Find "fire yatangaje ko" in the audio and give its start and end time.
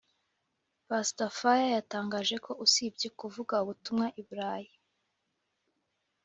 1.39-2.51